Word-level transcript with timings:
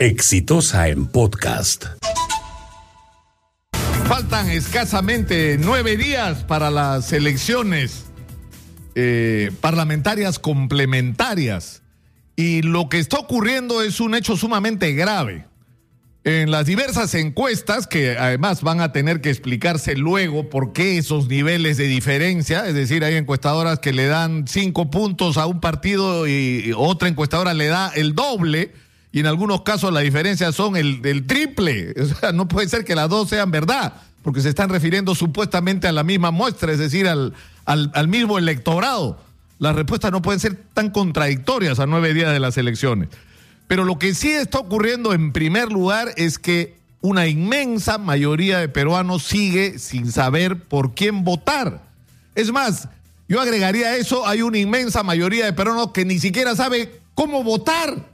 Exitosa 0.00 0.88
en 0.88 1.08
podcast. 1.08 1.84
Faltan 4.08 4.48
escasamente 4.48 5.58
nueve 5.60 5.98
días 5.98 6.42
para 6.42 6.70
las 6.70 7.12
elecciones 7.12 8.06
eh, 8.94 9.50
parlamentarias 9.60 10.38
complementarias. 10.38 11.82
Y 12.34 12.62
lo 12.62 12.88
que 12.88 12.98
está 12.98 13.18
ocurriendo 13.18 13.82
es 13.82 14.00
un 14.00 14.14
hecho 14.14 14.38
sumamente 14.38 14.94
grave. 14.94 15.44
En 16.24 16.50
las 16.50 16.64
diversas 16.64 17.14
encuestas, 17.14 17.86
que 17.86 18.16
además 18.16 18.62
van 18.62 18.80
a 18.80 18.92
tener 18.92 19.20
que 19.20 19.28
explicarse 19.28 19.96
luego 19.96 20.48
por 20.48 20.72
qué 20.72 20.96
esos 20.96 21.28
niveles 21.28 21.76
de 21.76 21.88
diferencia, 21.88 22.66
es 22.66 22.72
decir, 22.72 23.04
hay 23.04 23.16
encuestadoras 23.16 23.80
que 23.80 23.92
le 23.92 24.06
dan 24.06 24.48
cinco 24.48 24.90
puntos 24.90 25.36
a 25.36 25.44
un 25.44 25.60
partido 25.60 26.26
y 26.26 26.72
otra 26.74 27.06
encuestadora 27.06 27.52
le 27.52 27.66
da 27.66 27.92
el 27.94 28.14
doble, 28.14 28.72
y 29.12 29.20
en 29.20 29.26
algunos 29.26 29.62
casos 29.62 29.92
la 29.92 30.00
diferencia 30.00 30.52
son 30.52 30.76
el, 30.76 31.26
triple. 31.26 31.94
O 32.00 32.06
sea, 32.06 32.32
no 32.32 32.48
puede 32.48 32.68
ser 32.68 32.84
que 32.84 32.94
las 32.94 33.08
dos 33.08 33.28
sean 33.28 33.50
verdad, 33.50 33.94
porque 34.22 34.40
se 34.40 34.48
están 34.48 34.70
refiriendo 34.70 35.14
supuestamente 35.14 35.88
a 35.88 35.92
la 35.92 36.04
misma 36.04 36.30
muestra, 36.30 36.72
es 36.72 36.78
decir, 36.78 37.08
al, 37.08 37.34
al, 37.64 37.90
al 37.94 38.08
mismo 38.08 38.38
electorado. 38.38 39.18
Las 39.58 39.74
respuestas 39.74 40.12
no 40.12 40.22
pueden 40.22 40.40
ser 40.40 40.56
tan 40.74 40.90
contradictorias 40.90 41.80
a 41.80 41.86
nueve 41.86 42.14
días 42.14 42.32
de 42.32 42.40
las 42.40 42.56
elecciones. 42.56 43.08
Pero 43.68 43.84
lo 43.84 43.98
que 43.98 44.14
sí 44.14 44.30
está 44.30 44.58
ocurriendo 44.58 45.12
en 45.12 45.32
primer 45.32 45.70
lugar 45.70 46.12
es 46.16 46.38
que 46.38 46.74
una 47.02 47.26
inmensa 47.26 47.98
mayoría 47.98 48.58
de 48.58 48.68
peruanos 48.68 49.22
sigue 49.22 49.78
sin 49.78 50.10
saber 50.10 50.58
por 50.64 50.94
quién 50.94 51.24
votar. 51.24 51.82
Es 52.34 52.52
más, 52.52 52.88
yo 53.28 53.40
agregaría 53.40 53.96
eso, 53.96 54.26
hay 54.26 54.42
una 54.42 54.58
inmensa 54.58 55.02
mayoría 55.02 55.44
de 55.44 55.52
peruanos 55.52 55.92
que 55.92 56.04
ni 56.04 56.18
siquiera 56.18 56.56
sabe 56.56 57.00
cómo 57.14 57.42
votar. 57.42 58.08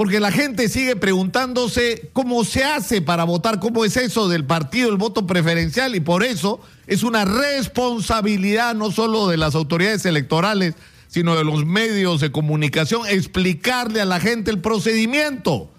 Porque 0.00 0.18
la 0.18 0.32
gente 0.32 0.70
sigue 0.70 0.96
preguntándose 0.96 2.08
cómo 2.14 2.42
se 2.46 2.64
hace 2.64 3.02
para 3.02 3.24
votar, 3.24 3.60
cómo 3.60 3.84
es 3.84 3.98
eso 3.98 4.30
del 4.30 4.46
partido, 4.46 4.88
el 4.88 4.96
voto 4.96 5.26
preferencial, 5.26 5.94
y 5.94 6.00
por 6.00 6.24
eso 6.24 6.58
es 6.86 7.02
una 7.02 7.26
responsabilidad 7.26 8.74
no 8.74 8.90
solo 8.92 9.28
de 9.28 9.36
las 9.36 9.54
autoridades 9.54 10.06
electorales, 10.06 10.74
sino 11.06 11.36
de 11.36 11.44
los 11.44 11.66
medios 11.66 12.22
de 12.22 12.32
comunicación, 12.32 13.02
explicarle 13.10 14.00
a 14.00 14.06
la 14.06 14.20
gente 14.20 14.50
el 14.50 14.60
procedimiento. 14.60 15.70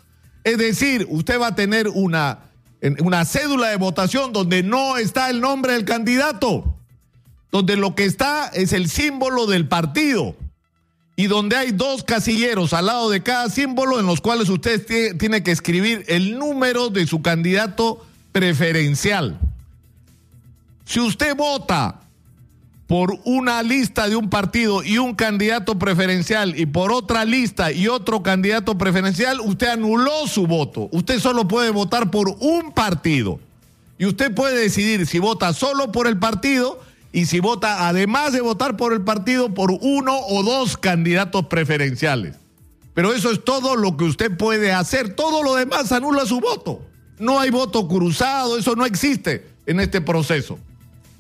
Es 0.44 0.60
decir, 0.60 1.08
usted 1.10 1.42
va 1.42 1.48
a 1.48 1.56
tener 1.56 1.88
una, 1.88 2.42
una 3.00 3.26
cédula 3.26 3.70
de 3.70 3.78
votación 3.78 4.34
donde 4.34 4.62
no 4.62 4.98
está 4.98 5.32
el 5.32 5.42
nombre 5.42 5.74
del 5.74 5.84
candidato, 5.84 6.76
donde 7.52 7.76
lo 7.76 7.96
que 7.96 8.06
está 8.06 8.52
es 8.54 8.72
el 8.72 8.88
símbolo 8.88 9.48
del 9.48 9.68
partido 9.68 10.36
y 11.16 11.28
donde 11.28 11.56
hay 11.56 11.72
dos 11.72 12.04
casilleros 12.04 12.74
al 12.74 12.88
lado 12.88 13.10
de 13.10 13.22
cada 13.22 13.50
símbolo 13.50 14.00
en 14.00 14.06
los 14.06 14.22
cuales 14.22 14.50
usted 14.50 15.18
tiene 15.18 15.44
que 15.44 15.52
escribir 15.52 16.04
el 16.08 16.38
número 16.38 16.90
de 16.90 17.06
su 17.06 17.22
candidato 17.22 18.06
preferencial. 18.32 19.40
Si 20.86 21.00
usted 21.00 21.36
vota 21.36 22.02
por 22.88 23.18
una 23.24 23.64
lista 23.64 24.10
de 24.10 24.18
un 24.18 24.30
partido 24.30 24.84
y 24.84 24.98
un 24.98 25.16
candidato 25.16 25.80
preferencial 25.80 26.60
y 26.60 26.66
por 26.66 26.92
otra 26.92 27.24
lista 27.24 27.72
y 27.72 27.88
otro 27.88 28.22
candidato 28.22 28.78
preferencial, 28.78 29.40
usted 29.40 29.68
anuló 29.68 30.28
su 30.28 30.46
voto. 30.46 30.90
Usted 30.92 31.20
solo 31.20 31.48
puede 31.48 31.70
votar 31.70 32.12
por 32.12 32.36
un 32.40 32.74
partido. 32.74 33.40
Y 33.98 34.06
usted 34.06 34.34
puede 34.34 34.60
decidir 34.60 35.06
si 35.08 35.20
vota 35.20 35.54
solo 35.54 35.92
por 35.94 36.08
el 36.08 36.18
partido 36.20 36.82
y 37.12 37.26
si 37.26 37.40
vota, 37.40 37.88
además 37.88 38.34
de 38.34 38.42
votar 38.42 38.78
por 38.78 38.94
el 38.94 39.02
partido, 39.02 39.54
por 39.54 39.72
uno 39.72 40.18
o 40.18 40.44
dos 40.44 40.78
candidatos 40.78 41.48
preferenciales. 41.48 42.36
Pero 42.94 43.14
eso 43.14 43.32
es 43.32 43.44
todo 43.44 43.76
lo 43.76 43.98
que 43.98 44.04
usted 44.04 44.36
puede 44.36 44.72
hacer. 44.74 45.16
Todo 45.16 45.44
lo 45.44 45.56
demás 45.56 45.92
anula 45.92 46.26
su 46.26 46.40
voto. 46.40 46.82
No 47.20 47.40
hay 47.40 47.50
voto 47.50 47.88
cruzado, 47.88 48.58
eso 48.58 48.76
no 48.76 48.86
existe 48.86 49.48
en 49.66 49.80
este 49.80 50.02
proceso 50.02 50.58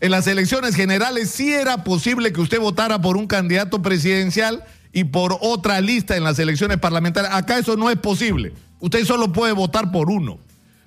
en 0.01 0.11
las 0.11 0.25
elecciones 0.27 0.75
generales 0.75 1.29
sí 1.29 1.53
era 1.53 1.83
posible 1.83 2.33
que 2.33 2.41
usted 2.41 2.59
votara 2.59 2.99
por 2.99 3.17
un 3.17 3.27
candidato 3.27 3.83
presidencial 3.83 4.65
y 4.91 5.05
por 5.05 5.37
otra 5.39 5.79
lista 5.79 6.17
en 6.17 6.23
las 6.23 6.39
elecciones 6.39 6.79
parlamentarias. 6.79 7.33
Acá 7.33 7.59
eso 7.59 7.77
no 7.77 7.89
es 7.89 7.97
posible. 7.97 8.51
Usted 8.79 9.05
solo 9.05 9.31
puede 9.31 9.53
votar 9.53 9.91
por 9.91 10.09
uno. 10.09 10.39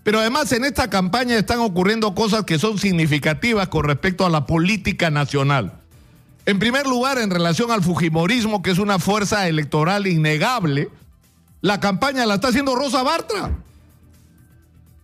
Pero 0.05 0.21
además 0.21 0.53
en 0.53 0.65
esta 0.65 0.89
campaña 0.89 1.37
están 1.37 1.59
ocurriendo 1.61 2.15
cosas 2.15 2.45
que 2.45 2.59
son 2.59 2.79
significativas 2.79 3.69
con 3.69 3.85
respecto 3.85 4.25
a 4.25 4.31
la 4.31 4.47
política 4.47 5.11
nacional. 5.11 5.81
En 6.47 6.59
primer 6.59 6.87
lugar, 6.87 7.19
en 7.19 7.31
relación 7.31 7.71
al 7.71 7.83
Fujimorismo, 7.83 8.63
que 8.63 8.71
es 8.71 8.79
una 8.79 8.99
fuerza 8.99 9.49
electoral 9.49 10.07
innegable, 10.07 10.91
la 11.63 11.81
campaña 11.81 12.27
la 12.27 12.35
está 12.35 12.49
haciendo 12.49 12.77
Rosa 12.77 13.03
Bartra. 13.03 13.57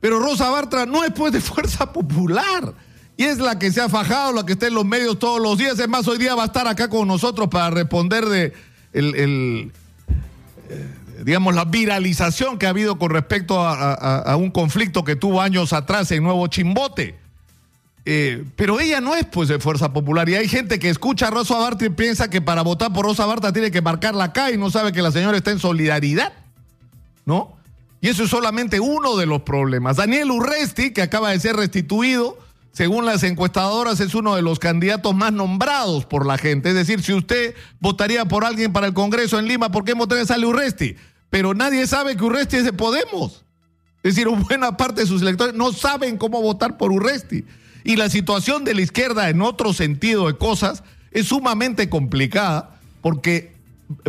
Pero 0.01 0.21
Rosa 0.21 0.51
Bartra 0.51 0.85
no 0.85 1.03
es 1.03 1.13
pues 1.13 1.33
de 1.33 1.41
fuerza 1.41 1.93
popular 1.93 2.75
y 3.17 3.25
es 3.25 3.39
la 3.39 3.59
que 3.59 3.73
se 3.73 3.81
ha 3.81 3.89
fajado, 3.89 4.33
la 4.33 4.47
que 4.47 4.53
está 4.53 4.67
en 4.67 4.75
los 4.75 4.85
medios 4.85 5.19
todos 5.19 5.41
los 5.41 5.57
días. 5.57 5.79
Es 5.79 5.89
más, 5.89 6.07
hoy 6.09 6.19
día 6.19 6.35
va 6.35 6.43
a 6.43 6.47
estar 6.47 6.69
acá 6.69 6.89
con 6.89 7.09
nosotros 7.09 7.49
para 7.49 7.71
responder 7.71 8.27
de 8.27 8.53
el, 8.93 9.73
digamos, 11.25 11.55
la 11.55 11.65
viralización 11.65 12.59
que 12.59 12.67
ha 12.67 12.71
habido 12.71 12.99
con 12.99 13.11
respecto 13.11 13.61
a, 13.61 14.37
un 14.37 14.51
conflicto 14.51 15.05
que 15.05 15.17
tuvo 15.17 15.41
años 15.41 15.73
atrás 15.73 16.11
en 16.13 16.23
Nuevo 16.23 16.47
Chimbote. 16.47 17.19
Eh, 18.07 18.45
pero 18.57 18.81
ella 18.81 19.01
no 19.01 19.15
es 19.15 19.27
pues 19.27 19.49
de 19.49 19.59
Fuerza 19.59 19.93
Popular 19.93 20.29
y 20.29 20.35
hay 20.35 20.49
gente 20.49 20.79
que 20.79 20.89
escucha 20.89 21.29
a 21.29 21.31
Rosa 21.31 21.59
Barta 21.59 21.85
y 21.85 21.91
piensa 21.91 22.31
que 22.31 22.41
para 22.41 22.63
votar 22.63 22.93
por 22.93 23.05
Rosa 23.05 23.27
Barta 23.27 23.53
tiene 23.53 23.71
que 23.71 23.83
marcarla 23.83 24.25
acá 24.25 24.51
y 24.51 24.57
no 24.57 24.71
sabe 24.71 24.93
que 24.93 25.03
la 25.03 25.13
señora 25.13 25.37
está 25.37 25.51
en 25.51 25.59
solidaridad, 25.59 26.33
¿no? 27.27 27.57
Y 28.01 28.09
eso 28.09 28.25
es 28.25 28.31
solamente 28.31 28.81
uno 28.81 29.17
de 29.17 29.27
los 29.27 29.43
problemas. 29.43 29.97
Daniel 29.97 30.31
Urresti, 30.31 30.93
que 30.93 31.03
acaba 31.03 31.31
de 31.31 31.41
ser 31.41 31.57
restituido, 31.57 32.39
según 32.73 33.05
las 33.05 33.23
encuestadoras, 33.25 34.01
es 34.01 34.15
uno 34.15 34.37
de 34.37 34.43
los 34.43 34.59
candidatos 34.59 35.15
más 35.15 35.33
nombrados 35.33 36.07
por 36.07 36.25
la 36.25 36.39
gente. 36.39 36.71
Es 36.71 36.75
decir, 36.75 37.03
si 37.03 37.13
usted 37.13 37.55
votaría 37.79 38.25
por 38.25 38.45
alguien 38.45 38.73
para 38.73 38.87
el 38.87 38.95
Congreso 38.95 39.39
en 39.39 39.47
Lima, 39.47 39.71
¿por 39.71 39.85
qué 39.85 39.93
votaría 39.93 40.25
sale 40.25 40.47
Urresti? 40.47 40.97
Pero 41.31 41.55
nadie 41.55 41.87
sabe 41.87 42.17
que 42.17 42.25
Urresti 42.25 42.57
es 42.57 42.65
de 42.65 42.73
Podemos. 42.73 43.45
Es 44.03 44.15
decir, 44.15 44.29
buena 44.49 44.77
parte 44.77 45.03
de 45.03 45.07
sus 45.07 45.23
electores 45.23 45.55
no 45.55 45.73
saben 45.73 46.17
cómo 46.17 46.43
votar 46.43 46.77
por 46.77 46.93
Urresti. 46.93 47.45
Y 47.85 47.97
la 47.97 48.11
situación 48.11 48.65
de 48.65 48.75
la 48.75 48.83
izquierda, 48.83 49.31
en 49.31 49.41
otro 49.41 49.73
sentido 49.73 50.27
de 50.27 50.37
cosas, 50.37 50.83
es 51.13 51.29
sumamente 51.29 51.89
complicada 51.89 52.79
porque 53.01 53.53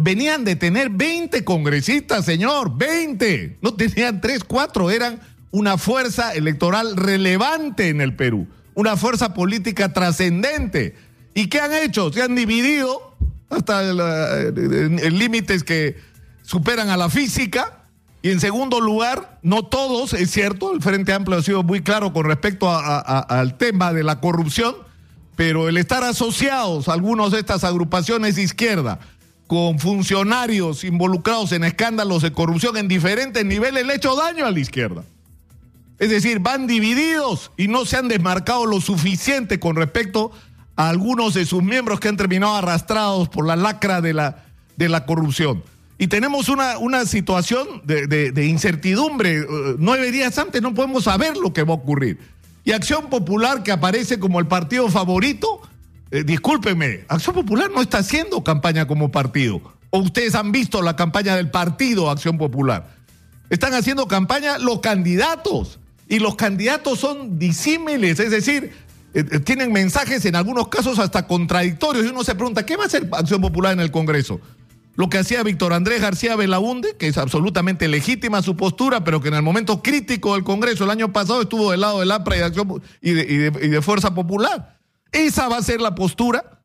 venían 0.01 0.43
de 0.43 0.55
tener 0.55 0.89
20 0.89 1.43
congresistas, 1.43 2.25
señor, 2.25 2.77
20. 2.77 3.57
No 3.61 3.73
tenían 3.73 4.19
3, 4.19 4.43
4, 4.43 4.91
eran 4.91 5.21
una 5.51 5.77
fuerza 5.77 6.33
electoral 6.33 6.95
relevante 6.95 7.89
en 7.89 8.01
el 8.01 8.15
Perú, 8.15 8.47
una 8.73 8.97
fuerza 8.97 9.33
política 9.33 9.93
trascendente. 9.93 10.95
¿Y 11.33 11.47
qué 11.47 11.59
han 11.59 11.73
hecho? 11.73 12.11
Se 12.11 12.21
han 12.21 12.35
dividido 12.35 13.15
hasta 13.49 13.81
límites 14.51 15.63
que 15.63 15.97
superan 16.44 16.90
a 16.90 16.97
la 16.97 17.09
física. 17.09 17.84
Y 18.22 18.29
en 18.29 18.40
segundo 18.40 18.79
lugar, 18.79 19.40
no 19.41 19.63
todos, 19.63 20.13
es 20.13 20.29
cierto, 20.29 20.74
el 20.74 20.81
Frente 20.81 21.12
Amplio 21.12 21.40
ha 21.40 21.44
sido 21.44 21.63
muy 21.63 21.81
claro 21.81 22.13
con 22.13 22.25
respecto 22.25 22.69
al 22.69 23.57
tema 23.57 23.94
de 23.94 24.03
la 24.03 24.19
corrupción, 24.19 24.75
pero 25.35 25.68
el 25.68 25.78
estar 25.78 26.03
asociados 26.03 26.88
algunos 26.88 27.31
de 27.31 27.40
estas 27.40 27.63
agrupaciones 27.63 28.35
de 28.35 28.44
izquierda 28.44 29.00
con 29.47 29.79
funcionarios 29.79 30.84
involucrados 30.85 31.52
en 31.52 31.63
escándalos 31.63 32.22
de 32.22 32.31
corrupción 32.31 32.78
en 32.78 32.88
diferentes 32.88 33.44
niveles 33.44 33.85
le 33.85 33.94
ha 33.94 33.96
hecho 33.97 34.16
daño 34.16 34.46
a 34.46 34.52
la 34.52 34.59
izquierda. 34.59 35.03
Es 36.00 36.09
decir, 36.09 36.40
van 36.40 36.68
divididos 36.68 37.52
y 37.58 37.68
no 37.68 37.85
se 37.85 37.97
han 37.97 38.08
desmarcado 38.08 38.66
lo 38.66 38.79
suficiente 38.81 39.59
con 39.59 39.75
respecto 39.75 40.31
a 40.75 40.90
algunos 40.90 41.34
de 41.34 41.46
sus 41.46 41.62
miembros 41.62 42.00
que 42.00 42.08
han 42.08 42.18
terminado 42.18 42.56
arrastrados 42.56 43.29
por 43.29 43.46
la 43.46 43.56
lacra 43.56 44.00
de 44.00 44.13
la, 44.13 44.46
de 44.78 44.90
la 44.90 45.06
corrupción. 45.06 45.63
Y 46.01 46.07
tenemos 46.07 46.50
una, 46.50 46.79
una 46.79 47.06
situación 47.06 47.84
de, 47.84 48.45
incertidumbre. 48.47 49.41
Uh, 49.41 49.75
nueve 49.78 50.11
días 50.11 50.35
antes 50.40 50.59
no 50.59 50.73
podemos 50.73 51.03
saber 51.03 51.37
lo 51.37 51.53
que 51.53 51.61
va 51.61 51.73
a 51.73 51.78
ocurrir. 51.78 52.17
Y 52.64 52.72
Acción 52.72 53.08
Popular, 53.08 53.61
que 53.61 53.72
aparece 53.72 54.17
como 54.17 54.40
el 54.40 54.47
partido 54.47 54.90
favorito, 54.90 55.61
eh, 56.09 56.23
discúlpeme, 56.23 57.05
Acción 57.08 57.35
Popular 57.35 57.70
no 57.70 57.84
está 57.84 57.99
haciendo 57.99 58.43
campaña 58.43 58.87
como 58.87 59.11
partido. 59.11 59.61
¿O 59.91 59.99
ustedes 59.99 60.34
han 60.34 60.52
visto 60.52 60.81
la 60.81 60.96
campaña 60.96 61.35
del 61.35 61.52
partido 61.52 62.09
Acción 62.09 62.40
Popular? 62.40 62.96
Están 63.52 63.75
haciendo 63.75 64.08
campaña 64.08 64.58
los 64.58 64.79
candidatos 64.79 65.78
y 66.09 66.17
los 66.17 66.34
candidatos 66.34 66.97
son 66.97 67.37
disímiles, 67.37 68.20
es 68.20 68.31
decir, 68.31 68.73
eh, 69.14 69.23
eh, 69.31 69.40
tienen 69.40 69.72
mensajes 69.72 70.25
en 70.25 70.35
algunos 70.35 70.67
casos 70.67 70.97
hasta 70.97 71.28
contradictorios 71.28 72.08
y 72.08 72.09
uno 72.09 72.23
se 72.23 72.34
pregunta, 72.34 72.66
¿qué 72.66 72.75
va 72.75 72.85
a 72.85 72.87
hacer 72.87 73.08
Acción 73.11 73.40
Popular 73.40 73.73
en 73.73 73.81
el 73.81 73.91
Congreso? 73.91 74.41
Lo 74.96 75.09
que 75.09 75.17
hacía 75.17 75.43
Víctor 75.43 75.73
Andrés 75.73 76.02
García 76.02 76.35
Belaunde, 76.35 76.96
que 76.97 77.08
es 77.08 77.17
absolutamente 77.17 77.88
legítima 77.88 78.41
su 78.41 78.58
postura, 78.58 79.03
pero 79.03 79.22
que 79.22 79.29
en 79.29 79.35
el 79.35 79.41
momento 79.41 79.82
crítico 79.82 80.34
del 80.34 80.43
Congreso 80.43 80.84
el 80.84 80.90
año 80.90 81.14
pasado 81.14 81.41
estuvo 81.41 81.72
del 81.72 81.82
lado 81.82 82.02
del 82.02 82.11
APRA 82.11 82.35
y 82.35 82.40
de, 82.40 82.46
Acción, 82.46 82.84
y 83.02 83.67
de 83.67 83.82
Fuerza 83.82 84.14
Popular. 84.14 84.79
¿Esa 85.11 85.47
va 85.47 85.58
a 85.58 85.64
ser 85.64 85.82
la 85.82 85.96
postura 85.96 86.64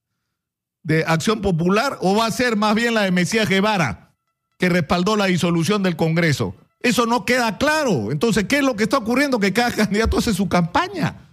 de 0.82 1.04
Acción 1.06 1.40
Popular 1.40 1.98
o 2.00 2.16
va 2.16 2.26
a 2.26 2.30
ser 2.30 2.56
más 2.56 2.74
bien 2.74 2.94
la 2.94 3.02
de 3.02 3.10
Mesías 3.10 3.48
Guevara, 3.48 4.14
que 4.58 4.68
respaldó 4.68 5.16
la 5.16 5.26
disolución 5.26 5.82
del 5.82 5.96
Congreso? 5.96 6.54
Eso 6.80 7.06
no 7.06 7.24
queda 7.24 7.58
claro. 7.58 8.12
Entonces, 8.12 8.44
¿qué 8.44 8.58
es 8.58 8.64
lo 8.64 8.76
que 8.76 8.84
está 8.84 8.98
ocurriendo? 8.98 9.40
Que 9.40 9.52
cada 9.52 9.70
candidato 9.74 10.18
hace 10.18 10.34
su 10.34 10.48
campaña. 10.48 11.25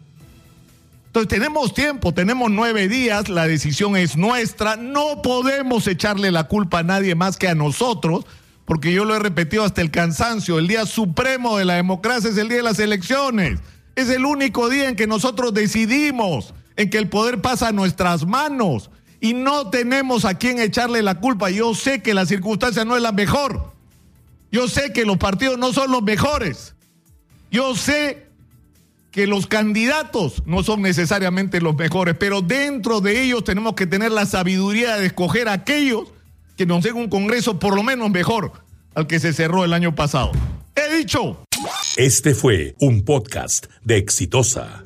Entonces, 1.13 1.29
tenemos 1.29 1.75
tiempo, 1.75 2.11
tenemos 2.11 2.49
nueve 2.49 2.87
días, 2.87 3.29
la 3.29 3.45
decisión 3.45 3.95
es 3.95 4.17
nuestra, 4.17 4.77
no 4.77 5.21
podemos 5.21 5.85
echarle 5.85 6.31
la 6.31 6.45
culpa 6.45 6.79
a 6.79 6.83
nadie 6.83 7.13
más 7.13 7.37
que 7.37 7.47
a 7.47 7.53
nosotros, 7.53 8.25
porque 8.65 8.91
yo 8.91 9.05
lo 9.05 9.15
he 9.15 9.19
repetido 9.19 9.63
hasta 9.63 9.81
el 9.81 9.91
cansancio, 9.91 10.57
el 10.57 10.67
día 10.67 10.87
supremo 10.87 11.55
de 11.59 11.65
la 11.65 11.75
democracia 11.75 12.31
es 12.31 12.37
el 12.37 12.47
día 12.47 12.57
de 12.57 12.63
las 12.63 12.79
elecciones, 12.79 13.59
es 13.95 14.09
el 14.09 14.25
único 14.25 14.69
día 14.69 14.89
en 14.89 14.95
que 14.95 15.05
nosotros 15.05 15.53
decidimos, 15.53 16.55
en 16.77 16.89
que 16.89 16.97
el 16.97 17.09
poder 17.09 17.41
pasa 17.41 17.67
a 17.67 17.73
nuestras 17.73 18.25
manos 18.25 18.89
y 19.21 19.35
no 19.35 19.69
tenemos 19.69 20.25
a 20.25 20.39
quién 20.39 20.57
echarle 20.57 21.03
la 21.03 21.19
culpa. 21.19 21.51
Yo 21.51 21.75
sé 21.75 22.01
que 22.01 22.15
la 22.15 22.25
circunstancia 22.25 22.85
no 22.85 22.95
es 22.95 23.03
la 23.03 23.11
mejor, 23.11 23.71
yo 24.51 24.67
sé 24.67 24.91
que 24.91 25.05
los 25.05 25.17
partidos 25.17 25.59
no 25.59 25.73
son 25.73 25.91
los 25.91 26.01
mejores, 26.01 26.73
yo 27.51 27.75
sé 27.75 28.32
que 29.13 29.27
los 29.27 29.45
candidatos 29.45 30.41
no 30.47 30.63
son 30.63 30.81
necesariamente 30.81 31.61
los 31.61 31.75
mejores, 31.75 32.15
pero 32.19 32.41
dentro 32.41 32.99
de 32.99 33.21
ellos 33.21 33.43
tenemos 33.43 33.75
que 33.75 33.85
tener 33.85 34.11
la 34.11 34.25
sabiduría 34.25 34.97
de 34.97 35.05
escoger 35.05 35.47
a 35.47 35.53
aquellos 35.53 36.07
que 36.57 36.65
nos 36.65 36.83
den 36.83 36.95
un 36.95 37.09
Congreso 37.09 37.59
por 37.59 37.75
lo 37.75 37.83
menos 37.83 38.09
mejor 38.09 38.51
al 38.95 39.05
que 39.05 39.19
se 39.19 39.31
cerró 39.31 39.65
el 39.65 39.73
año 39.73 39.93
pasado. 39.93 40.31
He 40.75 40.97
dicho. 40.97 41.45
Este 41.95 42.33
fue 42.33 42.75
un 42.79 43.05
podcast 43.05 43.67
de 43.83 43.97
Exitosa. 43.97 44.81